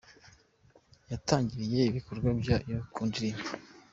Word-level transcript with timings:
yatangiriye 1.11 1.81
ibikorwa 1.85 2.29
byayo 2.39 2.77
ku 2.93 3.01
ndirimo. 3.07 3.43